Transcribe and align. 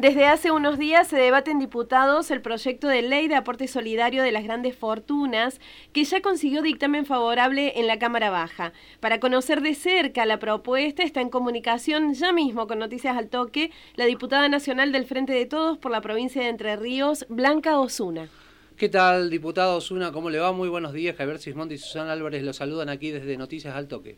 Desde 0.00 0.24
hace 0.24 0.50
unos 0.50 0.78
días 0.78 1.08
se 1.08 1.18
debate 1.18 1.50
en 1.50 1.58
diputados 1.58 2.30
el 2.30 2.40
proyecto 2.40 2.88
de 2.88 3.02
ley 3.02 3.28
de 3.28 3.34
aporte 3.34 3.68
solidario 3.68 4.22
de 4.22 4.32
las 4.32 4.44
grandes 4.44 4.74
fortunas, 4.74 5.60
que 5.92 6.04
ya 6.04 6.22
consiguió 6.22 6.62
dictamen 6.62 7.04
favorable 7.04 7.78
en 7.78 7.86
la 7.86 7.98
Cámara 7.98 8.30
Baja. 8.30 8.72
Para 9.00 9.20
conocer 9.20 9.60
de 9.60 9.74
cerca 9.74 10.24
la 10.24 10.38
propuesta 10.38 11.02
está 11.02 11.20
en 11.20 11.28
comunicación 11.28 12.14
ya 12.14 12.32
mismo 12.32 12.66
con 12.66 12.78
Noticias 12.78 13.14
al 13.14 13.28
Toque 13.28 13.72
la 13.94 14.06
diputada 14.06 14.48
nacional 14.48 14.90
del 14.90 15.04
Frente 15.04 15.34
de 15.34 15.44
Todos 15.44 15.76
por 15.76 15.92
la 15.92 16.00
provincia 16.00 16.40
de 16.40 16.48
Entre 16.48 16.76
Ríos, 16.76 17.26
Blanca 17.28 17.78
Osuna. 17.78 18.30
¿Qué 18.78 18.88
tal, 18.88 19.28
diputado 19.28 19.76
Osuna? 19.76 20.12
¿Cómo 20.12 20.30
le 20.30 20.38
va? 20.38 20.50
Muy 20.52 20.70
buenos 20.70 20.94
días. 20.94 21.14
Javier 21.14 21.38
Sismondi 21.38 21.74
y 21.74 21.78
Susana 21.78 22.12
Álvarez 22.12 22.42
lo 22.42 22.54
saludan 22.54 22.88
aquí 22.88 23.10
desde 23.10 23.36
Noticias 23.36 23.76
al 23.76 23.86
Toque. 23.86 24.16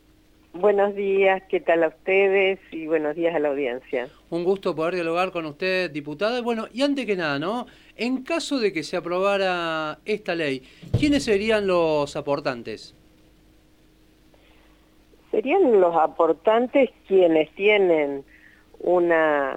Buenos 0.54 0.94
días, 0.94 1.42
¿qué 1.48 1.60
tal 1.60 1.82
a 1.82 1.88
ustedes? 1.88 2.58
Y 2.70 2.86
buenos 2.86 3.16
días 3.16 3.34
a 3.34 3.38
la 3.38 3.48
audiencia. 3.48 4.08
Un 4.28 4.44
gusto 4.44 4.74
poder 4.76 4.94
dialogar 4.94 5.32
con 5.32 5.46
usted, 5.46 5.90
diputada. 5.90 6.42
Bueno, 6.42 6.66
y 6.74 6.82
antes 6.82 7.06
que 7.06 7.16
nada, 7.16 7.38
¿no? 7.38 7.66
En 7.96 8.22
caso 8.22 8.60
de 8.60 8.70
que 8.70 8.82
se 8.82 8.98
aprobara 8.98 9.98
esta 10.04 10.34
ley, 10.34 10.62
¿quiénes 10.98 11.24
serían 11.24 11.66
los 11.66 12.16
aportantes? 12.16 12.94
Serían 15.30 15.80
los 15.80 15.96
aportantes 15.96 16.90
quienes 17.08 17.50
tienen 17.54 18.22
una, 18.80 19.56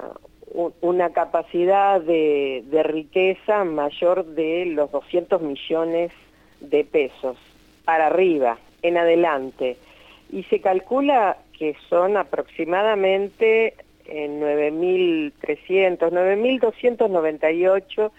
una 0.79 1.09
capacidad 1.09 1.99
de, 1.99 2.63
de 2.67 2.83
riqueza 2.83 3.65
mayor 3.65 4.25
de 4.27 4.67
los 4.67 4.89
200 4.93 5.41
millones 5.41 6.13
de 6.61 6.85
pesos 6.85 7.35
para 7.83 8.07
arriba, 8.07 8.57
en 8.81 8.95
adelante 8.97 9.75
y 10.31 10.43
se 10.43 10.61
calcula 10.61 11.37
que 11.57 11.75
son 11.89 12.15
aproximadamente 12.17 13.73
9.300, 14.07 15.33
eh, 15.67 15.97
9.298 15.99 18.11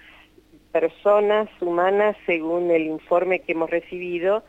personas 0.73 1.49
humanas 1.61 2.17
según 2.27 2.71
el 2.71 2.87
informe 2.87 3.41
que 3.41 3.53
hemos 3.53 3.71
recibido 3.71 4.43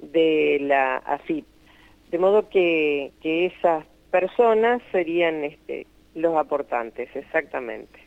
de 0.00 0.58
la 0.62 0.96
AFIP. 0.96 1.44
De 2.10 2.18
modo 2.18 2.48
que, 2.48 3.12
que 3.20 3.46
esas 3.46 3.84
personas 4.10 4.80
serían 4.92 5.44
este, 5.44 5.86
los 6.14 6.36
aportantes, 6.36 7.14
exactamente. 7.14 8.00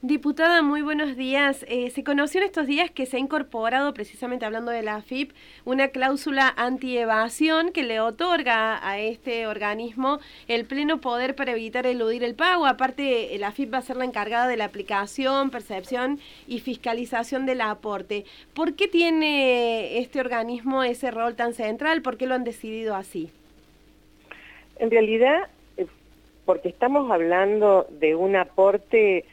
Diputada, 0.00 0.62
muy 0.62 0.80
buenos 0.80 1.16
días. 1.16 1.66
Eh, 1.68 1.90
se 1.90 2.04
conoció 2.04 2.40
en 2.40 2.46
estos 2.46 2.68
días 2.68 2.88
que 2.88 3.04
se 3.04 3.16
ha 3.16 3.20
incorporado, 3.20 3.92
precisamente 3.94 4.46
hablando 4.46 4.70
de 4.70 4.84
la 4.84 4.94
AFIP, 4.94 5.32
una 5.64 5.88
cláusula 5.88 6.54
anti-evasión 6.56 7.72
que 7.72 7.82
le 7.82 7.98
otorga 7.98 8.78
a 8.88 9.00
este 9.00 9.48
organismo 9.48 10.20
el 10.46 10.66
pleno 10.66 11.00
poder 11.00 11.34
para 11.34 11.50
evitar 11.50 11.84
eludir 11.84 12.22
el 12.22 12.36
pago. 12.36 12.66
Aparte, 12.66 13.36
la 13.40 13.48
AFIP 13.48 13.74
va 13.74 13.78
a 13.78 13.82
ser 13.82 13.96
la 13.96 14.04
encargada 14.04 14.46
de 14.46 14.56
la 14.56 14.66
aplicación, 14.66 15.50
percepción 15.50 16.20
y 16.46 16.60
fiscalización 16.60 17.44
del 17.44 17.60
aporte. 17.60 18.24
¿Por 18.54 18.74
qué 18.74 18.86
tiene 18.86 19.98
este 19.98 20.20
organismo 20.20 20.84
ese 20.84 21.10
rol 21.10 21.34
tan 21.34 21.54
central? 21.54 22.02
¿Por 22.02 22.16
qué 22.16 22.26
lo 22.26 22.36
han 22.36 22.44
decidido 22.44 22.94
así? 22.94 23.32
En 24.78 24.92
realidad, 24.92 25.48
porque 26.44 26.68
estamos 26.68 27.10
hablando 27.10 27.88
de 27.98 28.14
un 28.14 28.36
aporte 28.36 29.24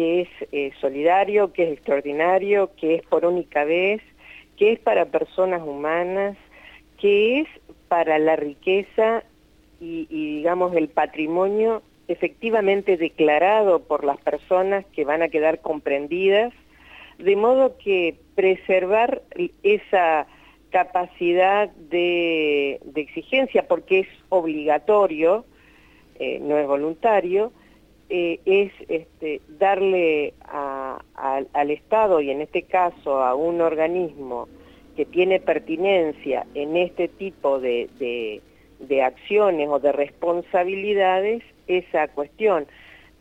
que 0.00 0.22
es 0.22 0.28
eh, 0.50 0.72
solidario, 0.80 1.52
que 1.52 1.64
es 1.64 1.72
extraordinario, 1.74 2.70
que 2.76 2.94
es 2.94 3.02
por 3.02 3.26
única 3.26 3.64
vez, 3.64 4.00
que 4.56 4.72
es 4.72 4.78
para 4.78 5.04
personas 5.04 5.60
humanas, 5.62 6.38
que 6.98 7.40
es 7.40 7.48
para 7.88 8.18
la 8.18 8.34
riqueza 8.34 9.24
y, 9.78 10.06
digamos 10.06 10.74
el 10.74 10.88
patrimonio 10.88 11.82
efectivamente 12.08 12.96
declarado 12.96 13.80
por 13.80 14.04
las 14.04 14.16
personas 14.16 14.86
que 14.86 15.04
van 15.04 15.20
a 15.20 15.28
quedar 15.28 15.60
comprendidas, 15.60 16.54
de 17.18 17.36
modo 17.36 17.76
que 17.76 18.16
preservar 18.34 19.20
esa 19.62 20.26
capacidad 20.70 21.68
de, 21.68 22.80
exigencia, 22.94 23.68
porque 23.68 24.00
es 24.00 24.08
obligatorio, 24.30 25.44
eh, 26.18 26.38
no 26.40 26.56
es 26.56 26.66
voluntario, 26.66 27.52
eh, 28.10 28.40
es 28.44 28.72
este, 28.88 29.40
darle 29.48 30.34
al 31.14 31.70
Estado 31.70 32.20
y 32.20 32.30
en 32.30 32.40
este 32.40 32.62
caso 32.62 33.22
a 33.22 33.36
un 33.36 33.60
organismo 33.60 34.48
que 34.96 35.04
tiene 35.06 35.38
pertinencia 35.38 36.44
en 36.54 36.76
este 36.76 37.06
tipo 37.06 37.60
de, 37.60 38.42
acciones 39.04 39.68
o 39.68 39.78
de 39.78 39.92
responsabilidades 39.92 41.44
esa 41.68 42.08
cuestión. 42.08 42.66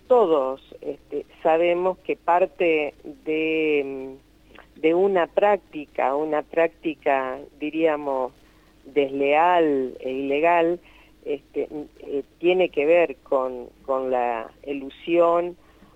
Todos 0.07 0.59
este, 0.81 1.25
sabemos 1.43 1.99
que 1.99 2.15
parte 2.15 2.95
de, 3.25 4.15
de 4.75 4.95
una 4.95 5.27
práctica, 5.27 6.15
una 6.15 6.41
práctica 6.41 7.37
diríamos 7.59 8.33
desleal 8.85 9.95
e 9.99 10.11
ilegal, 10.11 10.79
este, 11.29 11.67
eh, 11.99 12.23
tiene 12.39 12.69
que 12.69 12.87
ver 12.87 13.15
con, 13.17 13.69
la 14.09 14.49
ilusión 14.65 15.55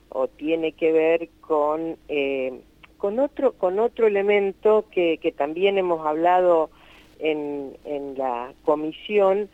o 0.10 0.28
tiene 0.28 0.74
que 0.74 0.92
ver 0.92 1.30
con, 1.42 1.98
eh, 2.08 2.62
con, 3.00 3.18
otro, 3.18 3.54
con 3.54 3.80
otro 3.80 4.06
elemento 4.06 4.86
que, 4.92 5.34
también 5.36 5.80
hemos 5.80 6.06
hablado 6.06 6.70
en, 7.18 7.74
la 8.16 8.54
comisión 8.64 9.50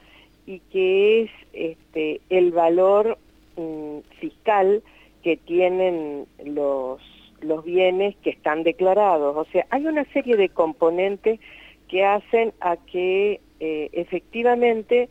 y 0.45 0.59
que 0.71 1.21
es 1.21 1.31
este, 1.53 2.19
el 2.29 2.51
valor 2.51 3.17
mm, 3.55 3.99
fiscal 4.19 4.83
que 5.23 5.37
tienen 5.37 6.25
los, 6.43 6.99
los 7.39 7.63
bienes 7.63 8.17
que 8.17 8.31
están 8.31 8.63
declarados. 8.63 9.37
O 9.37 9.49
sea, 9.51 9.65
hay 9.69 9.85
una 9.85 10.03
serie 10.11 10.35
de 10.35 10.49
componentes 10.49 11.39
que 11.87 12.03
hacen 12.03 12.51
a 12.59 12.75
que 12.75 13.39
eh, 13.61 13.89
efectivamente 13.93 15.07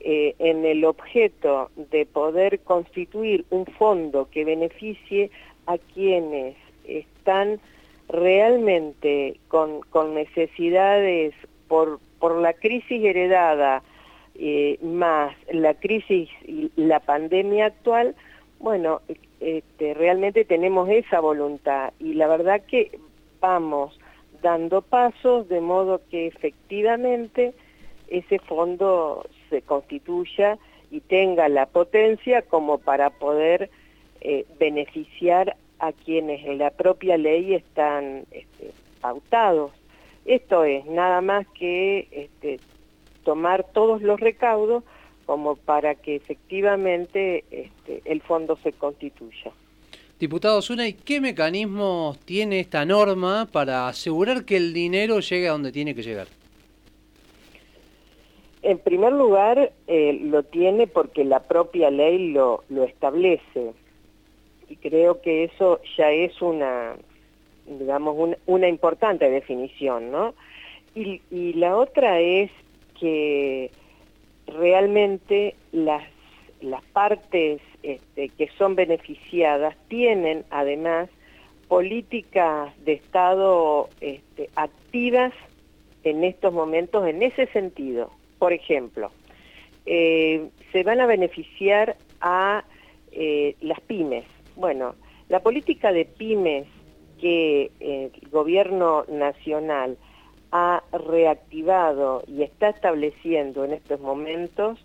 eh, 0.00 0.34
en 0.38 0.64
el 0.64 0.84
objeto 0.84 1.70
de 1.90 2.06
poder 2.06 2.60
constituir 2.60 3.44
un 3.50 3.66
fondo 3.66 4.28
que 4.30 4.44
beneficie 4.44 5.30
a 5.66 5.78
quienes 5.78 6.56
están 6.86 7.60
realmente 8.08 9.38
con, 9.48 9.82
necesidades 10.14 11.34
por, 11.68 12.00
por 12.18 12.36
la 12.36 12.52
crisis 12.54 13.04
heredada 13.04 13.82
eh, 14.40 14.78
más 14.82 15.34
la 15.52 15.74
crisis 15.74 16.28
y 16.46 16.70
la 16.76 17.00
pandemia 17.00 17.66
actual, 17.66 18.14
bueno, 18.60 19.00
este, 19.40 19.94
realmente 19.94 20.44
tenemos 20.44 20.88
esa 20.88 21.18
voluntad 21.18 21.92
y 21.98 22.14
la 22.14 22.28
verdad 22.28 22.62
que 22.64 22.98
vamos 23.40 23.98
dando 24.40 24.82
pasos 24.82 25.48
de 25.48 25.60
modo 25.60 26.00
que 26.08 26.28
efectivamente 26.28 27.52
ese 28.06 28.38
fondo 28.38 29.26
se 29.50 29.62
constituya 29.62 30.58
y 30.90 31.00
tenga 31.00 31.48
la 31.48 31.66
potencia 31.66 32.42
como 32.42 32.78
para 32.78 33.10
poder 33.10 33.70
eh, 34.20 34.46
beneficiar 34.58 35.56
a 35.78 35.92
quienes 35.92 36.44
en 36.44 36.58
la 36.58 36.70
propia 36.70 37.16
ley 37.16 37.54
están 37.54 38.24
este, 38.30 38.72
pautados. 39.00 39.72
Esto 40.24 40.64
es 40.64 40.84
nada 40.86 41.20
más 41.20 41.46
que 41.48 42.08
este, 42.10 42.60
tomar 43.24 43.64
todos 43.72 44.02
los 44.02 44.18
recaudos 44.18 44.84
como 45.26 45.56
para 45.56 45.94
que 45.94 46.16
efectivamente 46.16 47.44
este, 47.50 48.02
el 48.06 48.22
fondo 48.22 48.56
se 48.62 48.72
constituya. 48.72 49.52
Diputado 50.18 50.60
Zuna, 50.62 50.88
¿y 50.88 50.94
qué 50.94 51.20
mecanismos 51.20 52.18
tiene 52.20 52.58
esta 52.58 52.84
norma 52.84 53.46
para 53.52 53.86
asegurar 53.86 54.44
que 54.44 54.56
el 54.56 54.72
dinero 54.72 55.20
llegue 55.20 55.48
a 55.48 55.52
donde 55.52 55.70
tiene 55.70 55.94
que 55.94 56.02
llegar? 56.02 56.26
En 58.68 58.78
primer 58.78 59.14
lugar, 59.14 59.72
eh, 59.86 60.18
lo 60.24 60.42
tiene 60.42 60.86
porque 60.86 61.24
la 61.24 61.40
propia 61.40 61.90
ley 61.90 62.32
lo, 62.32 62.62
establece. 62.84 63.72
Y 64.68 64.76
creo 64.76 65.22
que 65.22 65.44
eso 65.44 65.80
ya 65.96 66.10
es 66.10 66.42
una, 66.42 66.94
digamos, 67.64 68.36
una, 68.44 68.68
importante 68.68 69.30
definición, 69.30 70.10
¿no? 70.10 70.34
Y, 70.94 71.22
la 71.54 71.78
otra 71.78 72.20
es 72.20 72.50
que 73.00 73.70
realmente 74.46 75.54
las, 75.72 76.04
las 76.60 76.84
partes 76.92 77.62
este, 77.82 78.28
que 78.28 78.48
son 78.58 78.74
beneficiadas 78.74 79.78
tienen 79.88 80.44
además 80.50 81.08
políticas 81.68 82.76
de 82.84 82.92
Estado 82.92 83.88
este, 84.02 84.50
activas 84.56 85.32
en 86.04 86.22
estos 86.22 86.52
momentos 86.52 87.06
en 87.06 87.22
ese 87.22 87.46
sentido. 87.46 88.10
Por 88.38 88.52
ejemplo, 88.52 89.10
eh, 89.86 90.48
se 90.72 90.82
van 90.82 91.00
a 91.00 91.06
beneficiar 91.06 91.96
a 92.20 92.64
eh, 93.12 93.56
las 93.60 93.80
pymes. 93.80 94.24
Bueno, 94.56 94.94
la 95.28 95.40
política 95.40 95.92
de 95.92 96.04
pymes 96.04 96.66
que 97.20 97.70
el 97.80 98.12
gobierno 98.30 99.04
nacional 99.08 99.96
ha 100.52 100.82
reactivado 100.92 102.22
y 102.26 102.42
está 102.42 102.70
estableciendo 102.70 103.64
en 103.64 103.72
estos 103.72 104.00
momentos 104.00 104.78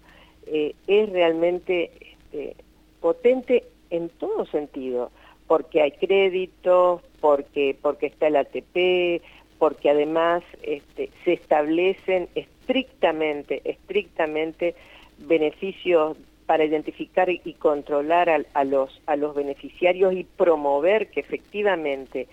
eh, 0.47 0.75
es 0.87 1.09
realmente 1.09 1.91
este, 2.33 2.55
potente 2.99 3.65
en 3.89 4.09
todo 4.09 4.45
sentido, 4.47 5.11
porque 5.47 5.81
hay 5.81 5.91
créditos, 5.91 7.01
porque, 7.21 7.77
porque 7.81 8.07
está 8.07 8.27
el 8.27 8.37
ATP, 8.37 9.21
porque 9.63 9.89
además 9.89 10.43
este, 10.61 11.09
se 11.23 11.31
establecen 11.31 12.27
estrictamente, 12.35 13.61
estrictamente 13.63 14.75
beneficios 15.19 16.17
para 16.45 16.65
identificar 16.65 17.29
y 17.29 17.53
controlar 17.53 18.29
a, 18.29 18.63
los, 18.65 19.01
a 19.05 19.15
los 19.15 19.33
beneficiarios 19.33 20.15
y 20.15 20.25
promover 20.25 21.09
que 21.11 21.21
efectivamente 21.21 22.27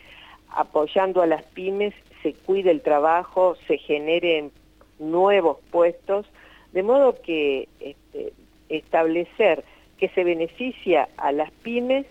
apoyando 0.49 1.23
a 1.23 1.29
las 1.29 1.44
pymes 1.44 1.94
se 2.21 2.32
cuide 2.32 2.73
el 2.73 2.81
trabajo, 2.81 3.55
se 3.69 3.79
generen 3.79 4.50
nuevos 4.99 5.59
puestos, 5.71 6.27
de 6.73 6.82
modo 6.82 7.23
que 7.23 7.69
este, 7.79 8.32
establecer 8.69 9.62
que 9.99 10.09
se 10.09 10.25
beneficia 10.25 11.09
a 11.17 11.31
las 11.31 11.53
pymes 11.62 12.06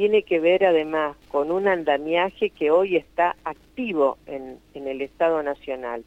tiene 0.00 0.22
que 0.22 0.40
ver 0.40 0.64
además 0.64 1.14
con 1.28 1.52
un 1.52 1.68
andamiaje 1.68 2.48
que 2.48 2.70
hoy 2.70 2.96
está 2.96 3.36
activo 3.44 4.16
en, 4.24 4.58
el 4.72 5.02
Estado 5.02 5.42
Nacional. 5.42 6.04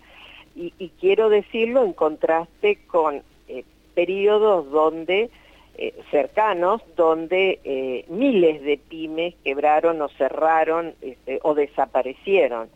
Y, 0.56 0.72
quiero 1.00 1.30
decirlo 1.30 1.84
en 1.84 1.94
contraste 1.94 2.80
con 2.88 3.22
eh, 3.48 3.64
periodos 3.94 4.68
donde 4.72 5.30
eh, 5.78 5.94
cercanos, 6.10 6.82
donde 6.96 7.60
eh, 7.64 8.06
miles 8.08 8.64
de 8.64 8.80
pymes 8.80 9.36
quebraron 9.44 10.02
o 10.02 10.10
cerraron 10.10 10.96
este, 11.04 11.38
o 11.44 11.54
desaparecieron. 11.54 12.70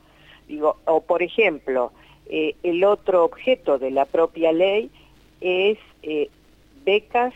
Digo, 0.47 0.77
o 0.85 1.01
por 1.01 1.23
ejemplo, 1.23 1.93
el 2.29 2.83
otro 2.83 3.23
objeto 3.23 3.79
de 3.79 3.89
la 3.89 4.05
propia 4.05 4.51
ley 4.51 4.91
es 5.41 5.79
becas 6.85 7.33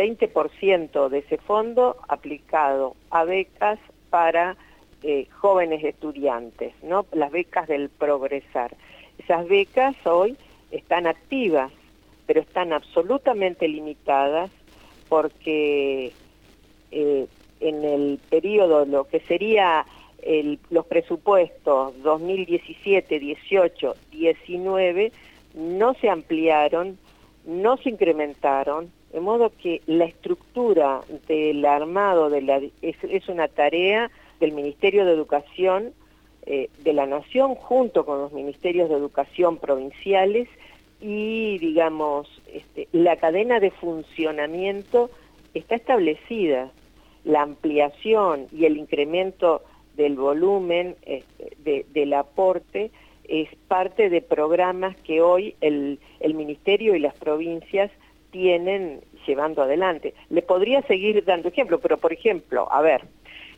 20% 0.00 1.08
de 1.08 1.18
ese 1.18 1.36
fondo 1.36 1.96
aplicado 2.08 2.96
a 3.10 3.24
becas 3.24 3.78
para 4.08 4.56
eh, 5.02 5.26
jóvenes 5.38 5.84
estudiantes, 5.84 6.72
¿no? 6.82 7.06
las 7.12 7.30
becas 7.30 7.68
del 7.68 7.90
progresar. 7.90 8.74
Esas 9.18 9.46
becas 9.48 9.94
hoy 10.06 10.36
están 10.70 11.06
activas, 11.06 11.70
pero 12.26 12.40
están 12.40 12.72
absolutamente 12.72 13.68
limitadas 13.68 14.50
porque 15.08 16.12
eh, 16.90 17.26
en 17.60 17.84
el 17.84 18.18
periodo, 18.30 18.86
lo 18.86 19.04
que 19.04 19.20
sería 19.20 19.84
los 20.68 20.84
presupuestos 20.84 21.94
2017, 22.02 23.18
18, 23.18 23.94
19, 24.10 25.12
no 25.54 25.94
se 25.94 26.10
ampliaron, 26.10 26.98
no 27.46 27.78
se 27.78 27.88
incrementaron, 27.88 28.90
de 29.12 29.20
modo 29.20 29.52
que 29.60 29.82
la 29.86 30.04
estructura 30.04 31.00
del 31.26 31.64
armado 31.64 32.30
es, 32.32 33.28
una 33.28 33.48
tarea 33.48 34.10
del 34.38 34.52
Ministerio 34.52 35.04
de 35.04 35.12
Educación 35.12 35.92
eh, 36.46 36.68
de 36.82 36.92
la 36.92 37.06
Nación 37.06 37.54
junto 37.54 38.06
con 38.06 38.18
los 38.18 38.32
ministerios 38.32 38.88
de 38.88 38.96
educación 38.96 39.58
provinciales 39.58 40.48
y, 41.00 41.58
digamos, 41.58 42.28
este, 42.52 42.88
la 42.92 43.16
cadena 43.16 43.58
de 43.58 43.70
funcionamiento 43.70 45.10
está 45.54 45.74
establecida. 45.74 46.70
La 47.24 47.42
ampliación 47.42 48.46
y 48.52 48.64
el 48.64 48.78
incremento 48.78 49.62
del 49.96 50.16
volumen 50.16 50.96
este, 51.02 51.84
del 51.92 52.14
aporte 52.14 52.90
es 53.24 53.48
parte 53.68 54.08
de 54.08 54.22
programas 54.22 54.96
que 54.98 55.20
hoy 55.20 55.54
el 55.60 55.98
Ministerio 56.22 56.94
y 56.94 56.98
las 56.98 57.14
provincias 57.14 57.90
tienen 58.30 59.00
llevando 59.26 59.62
adelante. 59.62 60.14
Le 60.28 60.42
podría 60.42 60.82
seguir 60.82 61.24
dando 61.24 61.48
ejemplo, 61.48 61.80
pero 61.80 61.98
por 61.98 62.12
ejemplo, 62.12 62.70
a 62.70 62.80
ver, 62.80 63.02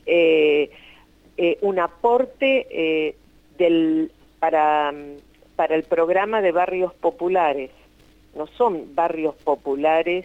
eh, 0.06 0.70
eh, 1.36 1.58
un 1.62 1.78
aporte 1.78 2.66
eh, 2.70 3.14
del, 3.58 4.10
para, 4.38 4.92
para 5.56 5.74
el 5.74 5.84
programa 5.84 6.42
de 6.42 6.52
barrios 6.52 6.92
populares, 6.94 7.70
no 8.34 8.46
son 8.46 8.94
barrios 8.94 9.34
populares 9.36 10.24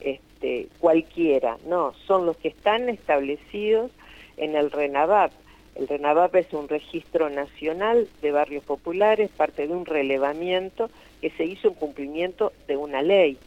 este, 0.00 0.68
cualquiera, 0.78 1.56
no, 1.66 1.94
son 2.06 2.26
los 2.26 2.36
que 2.36 2.48
están 2.48 2.88
establecidos 2.88 3.90
en 4.36 4.56
el 4.56 4.70
RENAVAP. 4.70 5.32
El 5.74 5.88
RENAVAP 5.88 6.36
es 6.36 6.52
un 6.52 6.68
registro 6.68 7.30
nacional 7.30 8.06
de 8.22 8.30
barrios 8.30 8.62
populares, 8.64 9.30
parte 9.30 9.66
de 9.66 9.72
un 9.72 9.86
relevamiento 9.86 10.90
que 11.20 11.30
se 11.30 11.44
hizo 11.44 11.68
en 11.68 11.74
cumplimiento 11.74 12.52
de 12.68 12.76
una 12.76 13.02
ley. 13.02 13.38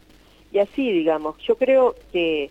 Y 0.52 0.58
así, 0.58 0.90
digamos, 0.92 1.36
yo 1.46 1.56
creo 1.56 1.94
que 2.12 2.50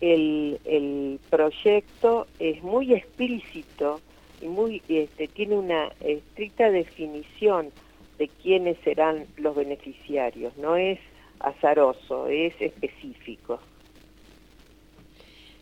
el, 0.00 0.58
el 0.64 1.20
proyecto 1.30 2.26
es 2.38 2.62
muy 2.62 2.94
explícito 2.94 4.00
y 4.40 4.46
muy 4.46 4.82
este, 4.88 5.28
tiene 5.28 5.56
una 5.56 5.90
estricta 6.00 6.70
definición 6.70 7.70
de 8.18 8.28
quiénes 8.28 8.78
serán 8.84 9.26
los 9.36 9.56
beneficiarios, 9.56 10.56
no 10.56 10.76
es 10.76 10.98
azaroso, 11.40 12.28
es 12.28 12.54
específico. 12.60 13.60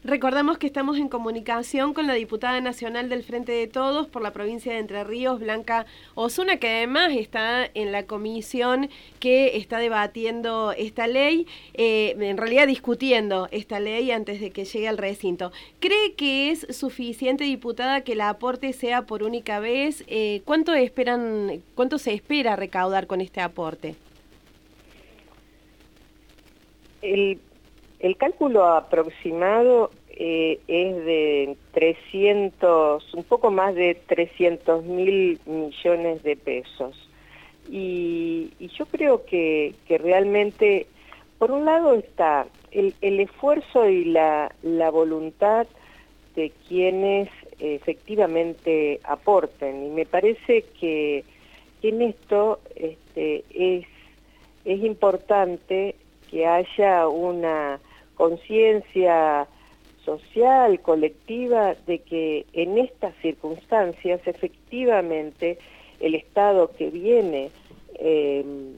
Recordamos 0.04 0.58
que 0.58 0.66
estamos 0.66 0.98
en 0.98 1.08
comunicación 1.08 1.94
con 1.94 2.08
la 2.08 2.14
diputada 2.14 2.60
nacional 2.60 3.08
del 3.08 3.22
Frente 3.22 3.52
de 3.52 3.68
Todos 3.68 4.08
por 4.08 4.20
la 4.20 4.32
provincia 4.32 4.72
de 4.72 4.80
Entre 4.80 5.04
Ríos, 5.04 5.38
Blanca 5.38 5.86
Osuna, 6.16 6.56
que 6.56 6.68
además 6.68 7.12
está 7.12 7.70
en 7.72 7.92
la 7.92 8.02
comisión 8.02 8.90
que 9.20 9.56
está 9.56 9.78
debatiendo 9.78 10.72
esta 10.72 11.06
ley, 11.06 11.46
eh, 11.74 12.16
en 12.18 12.36
realidad 12.36 12.66
discutiendo 12.66 13.46
esta 13.52 13.78
ley 13.78 14.10
antes 14.10 14.40
de 14.40 14.50
que 14.50 14.64
llegue 14.64 14.88
al 14.88 14.98
recinto. 14.98 15.52
¿Cree 15.78 16.14
que 16.14 16.50
es 16.50 16.66
suficiente, 16.76 17.44
diputada, 17.44 18.00
que 18.00 18.14
el 18.14 18.22
aporte 18.22 18.72
sea 18.72 19.02
por 19.02 19.22
única 19.22 19.60
vez? 19.60 20.02
Eh, 20.08 20.42
¿Cuánto 20.44 20.74
esperan, 20.74 21.62
cuánto 21.76 21.98
se 21.98 22.12
espera 22.12 22.56
recaudar 22.56 23.06
con 23.06 23.20
este 23.20 23.40
aporte? 23.40 23.94
El 27.02 27.38
el 28.02 28.16
cálculo 28.16 28.66
aproximado 28.66 29.90
eh, 30.10 30.58
es 30.66 30.96
de 31.04 31.56
300, 31.72 33.14
un 33.14 33.24
poco 33.24 33.50
más 33.52 33.76
de 33.76 33.94
300 33.94 34.84
mil 34.84 35.40
millones 35.46 36.22
de 36.24 36.36
pesos. 36.36 37.08
Y, 37.70 38.50
yo 38.76 38.86
creo 38.86 39.24
que, 39.24 39.74
realmente, 39.88 40.86
por 41.38 41.52
un 41.52 41.64
lado 41.64 41.94
está 41.94 42.46
el, 42.72 42.94
esfuerzo 43.00 43.88
y 43.88 44.04
la, 44.06 44.52
voluntad 44.92 45.68
de 46.34 46.50
quienes 46.68 47.28
efectivamente 47.60 48.98
aporten. 49.04 49.86
Y 49.86 49.90
me 49.90 50.06
parece 50.06 50.64
que, 50.80 51.24
en 51.82 52.02
esto 52.02 52.60
este, 52.74 53.44
es, 53.54 53.86
es 54.64 54.84
importante 54.84 55.94
que 56.30 56.46
haya 56.46 57.06
una 57.08 57.78
conciencia 58.14 59.46
social, 60.04 60.80
colectiva, 60.80 61.74
de 61.86 62.00
que 62.00 62.46
en 62.52 62.78
estas 62.78 63.14
circunstancias 63.22 64.20
efectivamente 64.26 65.58
el 66.00 66.14
Estado 66.14 66.70
que 66.72 66.90
viene 66.90 67.50
em, 67.94 68.74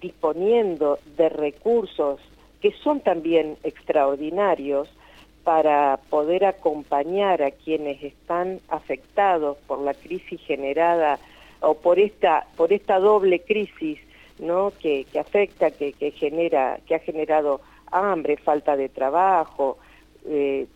disponiendo 0.00 0.98
de 1.16 1.28
recursos 1.28 2.20
que 2.60 2.72
son 2.82 3.00
también 3.00 3.56
extraordinarios 3.62 4.88
para 5.44 6.00
poder 6.08 6.46
acompañar 6.46 7.42
a 7.42 7.50
quienes 7.50 8.02
están 8.02 8.60
afectados 8.68 9.58
por 9.66 9.80
la 9.80 9.92
crisis 9.92 10.40
generada 10.40 11.18
o 11.60 11.74
por 11.74 11.98
esta, 11.98 12.46
por 12.56 12.72
esta 12.72 12.98
doble 12.98 13.40
crisis 13.40 13.98
¿no? 14.38 14.72
que, 14.80 15.06
afecta, 15.20 15.70
que, 15.70 15.92
que, 15.92 16.10
genera, 16.10 16.80
que 16.86 16.94
ha 16.94 16.98
generado 16.98 17.60
hambre, 17.94 18.36
falta 18.36 18.76
de 18.76 18.88
trabajo, 18.88 19.78
eh, 20.26 20.66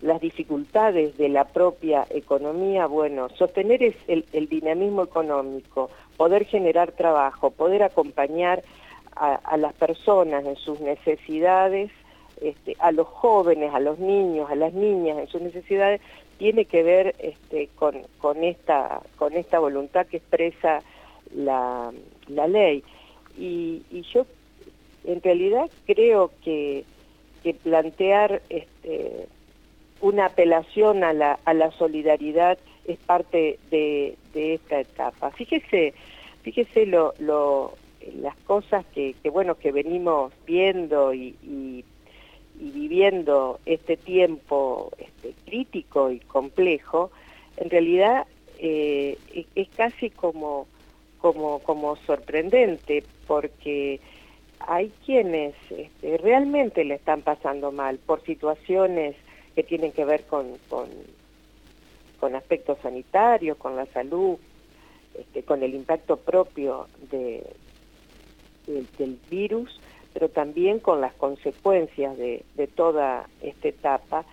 las 0.00 0.20
dificultades 0.20 1.16
de 1.16 1.28
la 1.28 1.44
propia 1.44 2.06
economía, 2.10 2.86
bueno, 2.86 3.28
sostener 3.30 3.94
el, 4.06 4.48
dinamismo 4.48 5.02
económico, 5.02 5.90
poder 6.16 6.44
generar 6.44 6.92
trabajo, 6.92 7.50
poder 7.50 7.82
acompañar 7.82 8.62
a, 9.16 9.56
las 9.56 9.72
personas 9.74 10.44
en 10.44 10.56
sus 10.56 10.80
necesidades, 10.80 11.90
este, 12.40 12.76
a 12.80 12.90
los 12.92 13.06
jóvenes, 13.06 13.72
a 13.72 13.80
los 13.80 13.98
niños, 13.98 14.50
a 14.50 14.56
las 14.56 14.74
niñas 14.74 15.18
en 15.18 15.28
sus 15.28 15.40
necesidades, 15.40 16.00
tiene 16.38 16.64
que 16.64 16.82
ver 16.82 17.14
este, 17.20 17.68
con, 17.76 18.44
esta, 18.44 19.58
voluntad 19.58 20.06
que 20.06 20.16
expresa 20.16 20.80
la, 21.34 21.92
ley. 22.28 22.82
Y 23.36 24.02
yo 24.12 24.26
en 25.04 25.22
realidad 25.22 25.70
creo 25.86 26.30
que, 26.42 26.84
plantear 27.62 28.40
este, 28.48 29.28
una 30.00 30.26
apelación 30.26 31.04
a 31.04 31.12
la, 31.12 31.70
solidaridad 31.76 32.58
es 32.86 32.98
parte 33.00 33.58
de, 33.70 34.16
esta 34.34 34.80
etapa. 34.80 35.30
Fíjese, 35.30 35.92
fíjese 36.42 36.86
las 36.86 38.36
cosas 38.46 38.86
que, 38.94 39.14
bueno 39.30 39.56
que 39.56 39.72
venimos 39.72 40.32
viendo 40.46 41.12
y, 41.12 41.84
viviendo 42.54 43.58
este 43.66 43.96
tiempo 43.96 44.90
este, 44.96 45.34
crítico 45.44 46.10
y 46.10 46.20
complejo, 46.20 47.10
en 47.56 47.68
realidad 47.68 48.26
eh, 48.58 49.18
es 49.54 49.68
casi 49.76 50.08
como 50.08 50.66
sorprendente 52.06 53.04
porque 53.26 54.00
hay 54.60 54.92
quienes 55.04 55.54
este, 55.70 56.16
realmente 56.18 56.84
le 56.84 56.94
están 56.94 57.22
pasando 57.22 57.72
mal 57.72 57.98
por 57.98 58.22
situaciones 58.24 59.16
que 59.54 59.62
tienen 59.62 59.92
que 59.92 60.04
ver 60.04 60.24
con, 60.24 60.46
con, 60.68 60.88
aspectos 62.34 62.78
sanitarios, 62.82 63.58
con 63.58 63.76
la 63.76 63.84
salud, 63.86 64.38
este, 65.18 65.42
con 65.42 65.62
el 65.62 65.74
impacto 65.74 66.16
propio 66.16 66.88
de, 67.10 67.44
del 68.66 69.18
virus, 69.30 69.78
pero 70.14 70.30
también 70.30 70.78
con 70.78 71.02
las 71.02 71.12
consecuencias 71.14 72.16
de, 72.16 72.42
toda 72.74 73.28
esta 73.42 73.68
etapa. 73.68 74.24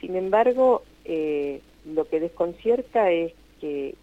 Sin 0.00 0.16
embargo, 0.16 0.82
eh, 1.06 1.62
lo 1.86 2.06
que 2.06 2.20
desconcierta 2.20 3.10
es 3.10 3.32
que, 3.60 3.94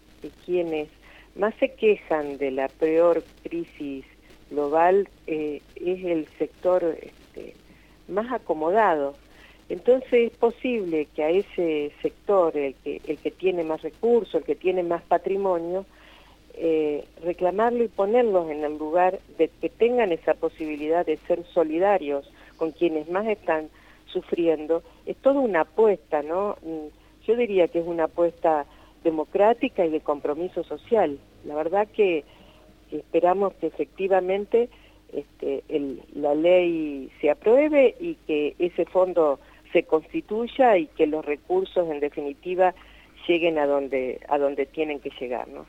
quienes 0.44 0.88
más 1.36 1.54
se 1.60 1.72
quejan 1.74 2.38
de 2.38 2.50
la 2.50 2.66
peor 2.66 3.22
crisis 3.44 4.04
global 4.68 5.08
eh, 5.26 5.62
es 5.76 6.04
el 6.04 6.26
sector 6.38 6.84
este, 7.00 7.54
más 8.06 8.30
acomodado. 8.32 9.14
Entonces 9.68 10.32
es 10.32 10.36
posible 10.36 11.08
que 11.14 11.22
a 11.22 11.30
ese 11.30 11.92
sector, 12.00 12.56
el 12.56 12.74
que, 12.82 13.34
tiene 13.38 13.64
más 13.64 13.82
recursos, 13.82 14.36
el 14.36 14.44
que 14.44 14.54
tiene 14.54 14.82
más 14.82 15.02
patrimonio, 15.02 15.84
eh, 16.54 17.04
reclamarlo 17.22 17.84
y 17.84 17.88
ponerlos 17.88 18.50
en 18.50 18.64
el 18.64 18.78
lugar 18.78 19.18
de 19.36 19.48
que 19.60 19.68
tengan 19.68 20.12
esa 20.12 20.34
posibilidad 20.34 21.04
de 21.04 21.18
ser 21.18 21.44
solidarios 21.52 22.30
con 22.56 22.72
quienes 22.72 23.10
más 23.10 23.26
están 23.26 23.68
sufriendo, 24.06 24.82
es 25.04 25.16
toda 25.18 25.40
una 25.40 25.60
apuesta, 25.60 26.22
¿no? 26.22 26.56
Mm, 26.62 27.26
yo 27.26 27.36
diría 27.36 27.68
que 27.68 27.80
es 27.80 27.86
una 27.86 28.04
apuesta 28.04 28.64
democrática 29.04 29.84
y 29.84 29.90
de 29.90 30.00
compromiso 30.00 30.64
social. 30.64 31.18
La 31.44 31.54
verdad 31.54 31.86
que 31.94 32.24
esperamos 32.92 33.54
que 33.54 33.66
efectivamente 33.68 34.68
este, 35.12 35.62
la 36.14 36.34
ley 36.34 37.10
se 37.20 37.30
apruebe 37.30 37.94
y 38.00 38.14
que 38.26 38.54
ese 38.58 38.84
fondo 38.84 39.38
se 39.72 39.82
constituya 39.84 40.76
y 40.76 40.86
que 40.86 41.06
los 41.06 41.24
recursos 41.24 41.90
en 41.90 42.00
definitiva 42.00 42.74
lleguen 43.26 43.58
a 43.58 43.66
donde 43.66 44.20
a 44.28 44.38
donde 44.38 44.66
tienen 44.66 45.00
que 45.00 45.10
llegar, 45.20 45.48
¿no? 45.48 45.66